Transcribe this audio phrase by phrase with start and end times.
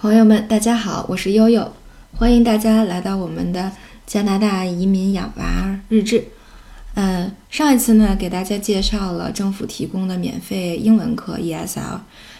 [0.00, 1.72] 朋友们，大家好，我是悠悠，
[2.16, 3.72] 欢迎大家来到我们的
[4.06, 6.24] 加拿大移民养娃日志。
[6.94, 11.98] 嗯，上一次呢，给大家介绍了政府提供的免费英文课 ESL，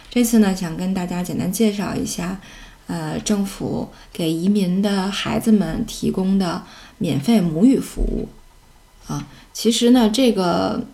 [0.09, 2.39] 这次呢，想跟大家简单介绍一下，
[2.87, 6.63] 呃，政府给移民的孩子们提供的
[6.97, 8.29] 免费母语服务。
[9.09, 10.85] 啊，其实呢，这个。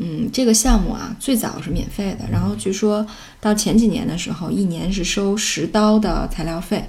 [0.00, 3.04] 嗯，这个项目啊，最早是免费的，然后据说
[3.40, 6.84] 到前几年的时候，一年是收十刀的材料费，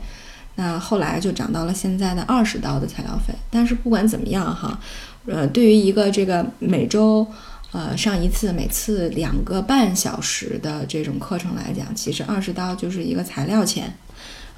[0.53, 3.33] 那后来就涨到了现在的二十刀的材料费。
[3.49, 4.79] 但是不管怎么样哈，
[5.25, 7.25] 呃，对于一个这个每周
[7.71, 13.91] 呃上一次，每次两个半小时的这种课程来讲，其实二十刀就是一个材料钱，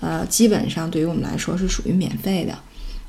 [0.01, 2.53] 呃，基本上对于我们来说是属于免费的。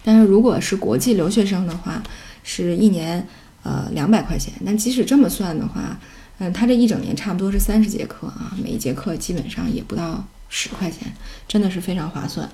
[0.04, 2.00] 但是如果是国际留学生的话，
[2.44, 3.26] 是一年。
[3.62, 4.52] 呃，两百块钱。
[4.64, 5.98] 但即使这么算的话，
[6.38, 11.12] 嗯，他这一整年差不多是三十节课啊，每一节课基本上也不到十块钱，
[11.46, 12.48] 真的是非常划算。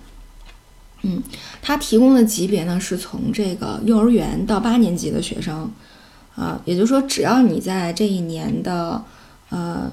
[1.02, 1.22] 嗯，
[1.62, 5.70] 他提供的级别呢，是从这个幼儿园到八年级的学生，
[6.36, 9.02] 啊，也就是说，只要你在这一年的
[9.48, 9.90] 呃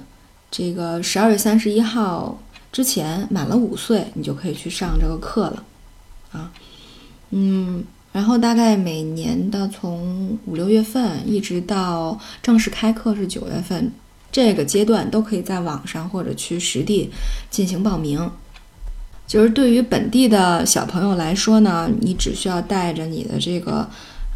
[0.52, 2.42] 这个十二月三十一号
[2.72, 5.64] 之前满了五岁，你就可以去上这个课了，
[6.32, 6.52] 啊，
[7.30, 7.86] 嗯。
[8.16, 13.92] 然后大概每年的从五六月份一直到正式开课是九月份，
[14.32, 17.12] 这个阶段都可以在网上或者去实地
[17.50, 18.32] 进行报名。
[19.28, 23.86] 就是对于本地的小朋友来说呢，你只需要带着你的这个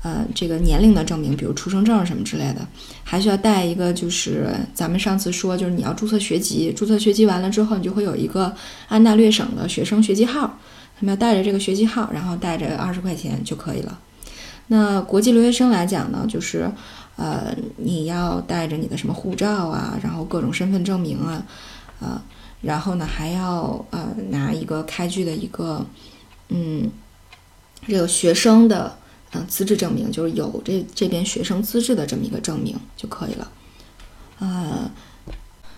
[0.03, 2.67] 呃这个年龄的证明，比如出生证什么之类的，
[3.05, 8.53] 还需要带一个就是咱们上次说就是你要注册学籍，注册学籍完了之后，你就会有一个
[8.89, 10.59] 安大略省的学生学籍号。
[10.99, 13.97] 他们要带着这个学籍号，然后带着二十块钱就可以了。
[14.67, 16.69] 那国际留学生来讲呢，就是，
[17.15, 21.45] 呃，你要带着你的什么护照啊，然后各种身份证明啊，
[22.01, 22.21] 呃，
[22.59, 25.85] 然后呢还要呃拿一个开具的一个，
[26.49, 26.91] 嗯，
[27.87, 28.97] 这个学生的
[29.31, 33.51] 呃资质证明，就是有这这边学生资质的这么一个证明就可以了，
[34.39, 34.91] 呃。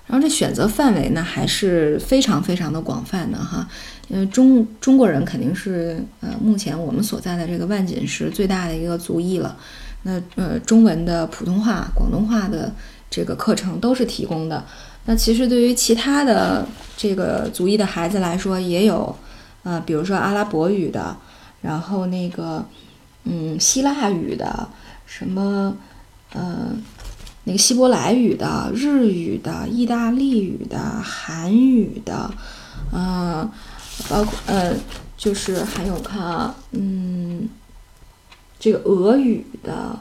[0.08, 3.66] 然后这选择范围呢还是非常非常的广泛的哈，
[4.10, 9.56] 因为中中国人肯定是呃目前我们所在的这个万锦市最大的一个族裔了，
[10.04, 12.74] 那呃中文的普通话、广东话的
[13.10, 14.66] 这个课程都是提供的。
[15.06, 19.16] 那其实对于其他的这个族裔的孩子来说，也有
[19.64, 21.16] 呃比如说阿拉伯语的，
[21.62, 22.66] 然后那个
[23.24, 24.68] 嗯希腊语的，
[25.06, 25.78] 什么
[26.34, 26.76] 呃。
[27.44, 32.30] 那个希伯来语的、日语的、意大利语的、韩语的，
[32.94, 33.50] 嗯，
[34.08, 34.76] 包括呃，
[35.18, 37.50] 就是还有看啊，嗯，
[38.60, 40.00] 这个俄语的，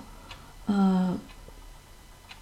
[0.66, 1.16] 呃，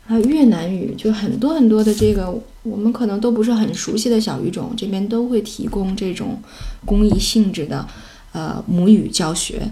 [0.04, 6.42] 还有越南语，就很多很多的这个我们可能都不是很熟悉的小语种，这边都会提供这种
[6.84, 7.86] 公益性质的
[8.32, 9.70] 呃母语教学。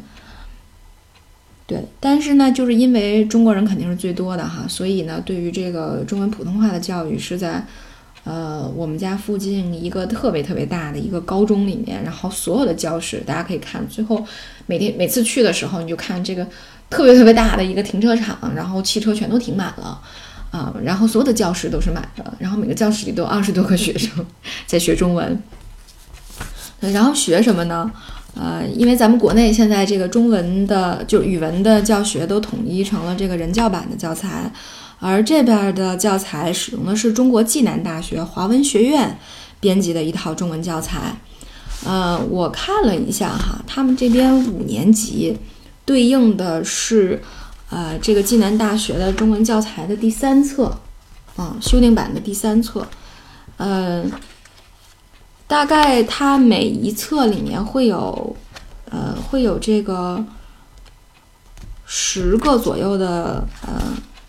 [1.67, 7.67] 对，但是呢，就是因为中国人肯定是最多的哈，所以呢，对于这个中文普通话的教育是在，
[8.23, 14.25] 呃，我们家附近一个特别特别大的一个高中里面，然后所有的教室，大家可以看，最后
[14.67, 16.47] 每天每次去的时候，你就看这个
[16.89, 20.01] 特别特别大的一个停车场，然后汽车全都停满了，
[20.53, 24.25] 啊，然后所有的教室都是满的，然后每个教室里都有二十多个学生
[24.67, 25.43] 在学中文，
[26.79, 27.91] 然后学什么呢？
[28.39, 34.53] 呃，因为咱们国内现在这个中文的，就语文的教学都统一成了这个人教版的教材，
[35.01, 39.19] 而这边的教材使用的是中国暨南大学华文学院
[39.59, 41.17] 编辑的一套中文教材。
[41.87, 45.39] 呃，我看了一下哈，他们这边五年级
[45.87, 47.23] 对应的是
[47.71, 50.79] 呃这个暨南大学的中文教材的第三册，
[51.37, 52.87] 啊，修订版的第三册，
[53.57, 54.13] 嗯。
[55.49, 58.35] 大概它每一册里面会有，
[58.91, 60.25] 呃，会有这个
[61.85, 63.81] 十个左右的呃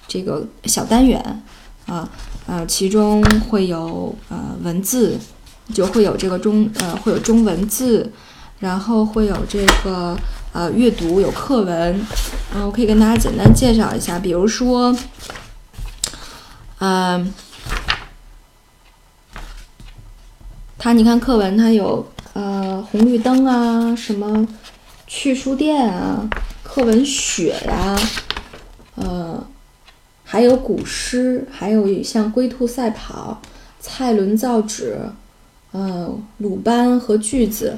[0.07, 1.43] 这个小单元，
[1.87, 2.07] 啊
[2.45, 5.17] 呃，其中会有呃文字，
[5.73, 8.11] 就会有这个中呃会有中文字，
[8.59, 10.15] 然后会有这个
[10.53, 11.99] 呃阅读有课文，
[12.53, 14.95] 嗯，我可以跟大家简单介绍一下，比如说，
[16.77, 17.33] 嗯。
[20.79, 24.47] 它你看课文，它有呃红绿灯啊，什么
[25.07, 26.29] 去书店啊，
[26.63, 27.99] 课文雪呀，
[28.95, 29.43] 呃，
[30.23, 33.41] 还有古诗，还有像龟兔赛跑、
[33.79, 34.99] 蔡伦造纸，
[35.71, 37.75] 呃，鲁班和句子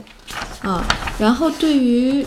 [0.62, 0.86] 啊。
[1.18, 2.26] 然后对于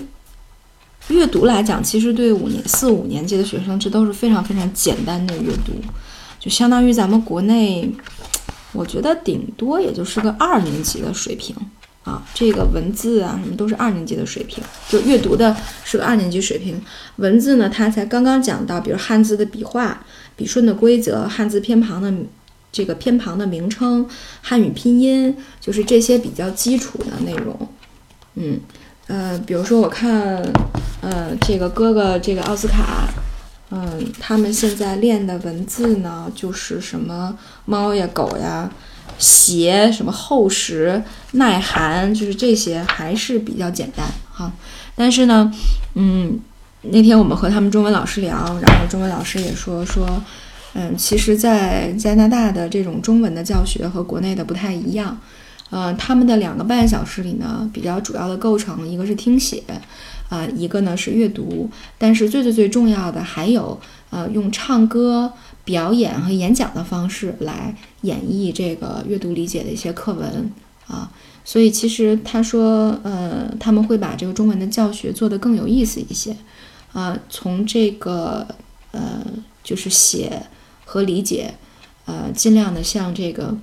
[1.08, 5.74] 阅读来讲，其实对五年四五年级的学生，这都是非常非常简单的阅读，
[6.40, 7.92] 就相当于咱们国内。
[8.72, 11.54] 我觉得顶多也就是个二年级的水平，
[12.04, 15.54] 啊，这个文字啊什么都是二年级的水平，就阅读的
[15.84, 16.80] 是个二年级水平。
[17.16, 20.04] 文字呢，他才刚刚讲到，比如汉字的笔画、
[20.36, 22.12] 笔顺的规则、汉字偏旁的
[22.72, 24.08] 这个偏旁的名称、
[24.40, 27.68] 汉语拼音，就是这些比较基础的内容。
[28.34, 28.58] 嗯，
[29.08, 30.42] 呃，比如说我看，
[31.02, 33.06] 呃，这个哥哥这个奥斯卡，
[33.72, 38.70] 嗯，他们现在练的文字呢，就是什么猫呀、狗呀。
[39.18, 41.00] 鞋什么厚实
[41.32, 44.50] 耐寒，就是这些还是比较简单哈。
[44.96, 45.52] 但是呢，
[45.94, 46.40] 嗯，
[46.82, 50.08] 那天我们和他们中文老师聊，然后中文老师也说说，
[50.72, 55.16] 嗯，其实，在加拿大的这种中文的教学和国内的不太一样。
[55.70, 59.62] 呃，他们的两个半小时里呢，比较主要的构成一个是听写，
[60.32, 61.68] 啊，一个呢是阅读。
[61.98, 65.32] 但是最最最重要的还有，呃，用唱歌。
[65.64, 70.50] 表演和演讲的方式来演绎这个阅读理解的一些课文
[70.88, 71.08] 啊，
[71.44, 76.36] 所以其实他说，呃，他们会把这个中文的教学做得更有意思一些
[76.92, 78.44] 啊，从这个
[78.90, 79.24] 呃
[79.62, 80.42] 就是写
[80.84, 81.54] 和理解，
[82.06, 83.56] 呃，尽量的向这个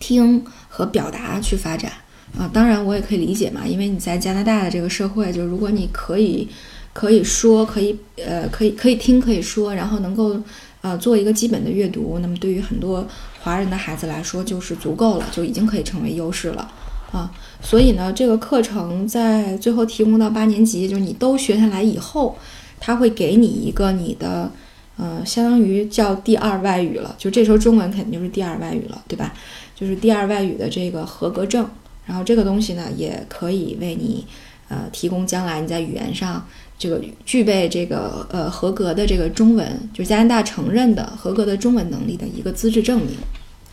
[0.00, 1.92] 听和表达去发展
[2.38, 2.50] 啊。
[2.52, 6.48] 当然，我也可以理解嘛，因为你在加拿大的这个社会，就是如果你可以
[6.92, 10.36] 可以说，可以呃，可以可以听，可以说，然后能够。
[10.84, 13.08] 呃，做一个基本的阅读，那么对于很多
[13.40, 16.70] 华人的孩子来说就是足够了，就已经可以成为优势了
[17.10, 17.32] 啊。
[17.62, 22.36] 所以呢，这个课程在最后提供到八年级，就是你都学下来以后，
[22.78, 24.52] 他会给你一个你的，
[24.98, 29.32] 呃，相当于叫第二外语了，就这时候中文肯定就是第二外语了，对吧？
[29.74, 31.66] 就是第二外语的这个合格证，
[32.06, 34.26] 然后这个东西呢，也可以为你，
[34.68, 36.46] 呃，提供将来你在语言上。
[36.76, 43.16] 这个具备这个呃合格的这个中文，就是加拿大承认的合格的中文能力的一个资质证明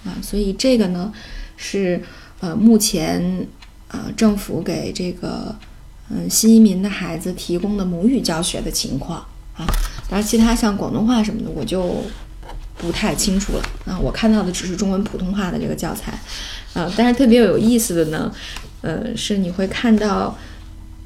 [0.05, 1.11] 啊，所以这个呢
[1.57, 1.99] 是
[2.41, 3.47] 呃目前
[3.87, 5.53] 啊政府给这个
[6.11, 9.17] 嗯新移民的孩子提供的母语教学的情况
[9.57, 9.65] 啊，
[10.07, 12.03] 当然其他像广东话什么的我就
[12.81, 16.19] 不太清楚了啊，我看到的只是中文普通话的这个教材
[16.73, 18.31] 啊，但是特别有意思的呢，
[18.81, 20.35] 呃是你会看到。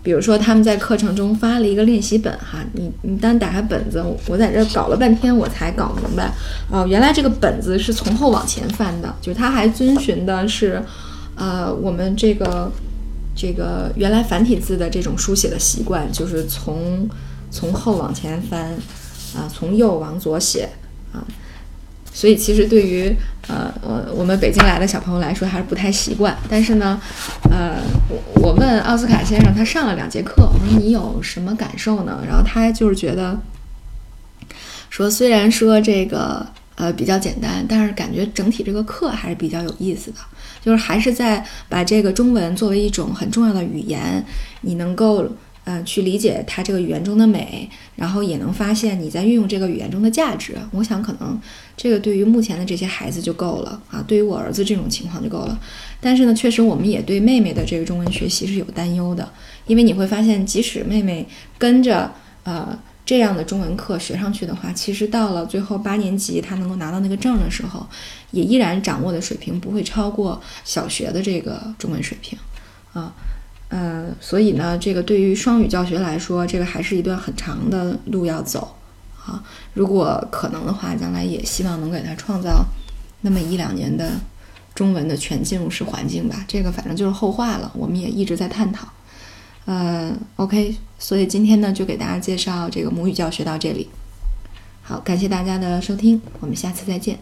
[0.03, 6.31] 比如说，他们在课程中发了一个练习本，哈，你你单打开本子，我在这搞了半天，我才搞明白，
[6.69, 10.79] 哦，原来这个本子是从后往前翻的，就是它还遵循的是，
[11.35, 12.71] 呃，我们这个
[13.35, 17.09] 这个原来繁体字的这种书写的习惯，就是从
[17.49, 18.75] 从后往前翻，
[19.35, 20.69] 啊，从右往左写，
[21.11, 21.25] 啊。
[22.15, 23.13] 所以其实对于
[23.49, 26.33] 呃我我们北京来的小朋友来说还是不太习惯。
[26.49, 26.97] 但是呢，
[27.51, 27.75] 呃
[28.07, 32.23] 我我问奥斯卡先生，他上了两节课，我说你有什么感受呢？
[32.25, 33.37] 然后他就是觉得
[34.89, 40.17] 说，虽然说这个呃比较简单，但是感觉整体这个课还是比较有意思的，
[40.63, 44.25] 就是还是在把这个中文作为一种很重要的语言，
[44.61, 45.29] 你能够。
[45.65, 50.55] 嗯，去理解它这个语言中的美，然后也能发现你在运用这个语言中的价值。
[50.71, 51.39] 我想，可能
[51.75, 54.03] 这个对于目前的这些孩子就够了啊。
[54.07, 55.59] 对于我儿子这种情况就够了。
[55.99, 59.27] 但是呢，确实我们也对妹妹的这个中文学习是有担忧的，
[59.65, 61.27] 因为你会发现，即使妹妹
[61.57, 62.13] 跟着
[62.43, 67.83] 呃这样的中文课学上去的话，其实到了最后八年级，她能够拿到那个证的时候，
[68.29, 72.37] 也依然掌握的水平不会超过小学的这个中文水平
[72.93, 73.11] 啊。
[73.69, 78.75] 嗯，所以呢，这个对于双语教学来说，这个还是一段很长的路要走
[79.25, 79.43] 啊。
[79.73, 82.63] 如果可能的话，将来也希望能给他创造
[83.21, 84.11] 那么一两年的
[84.73, 86.45] 中文的全进入式环境吧。
[86.47, 88.87] 这个反正就是后话了，我们也一直在探讨。
[89.65, 93.89] 嗯，OK，所以今天呢，就给大家介绍这个母语教学到这里。
[94.83, 97.17] 好，感谢大家的收听，我们下次再见。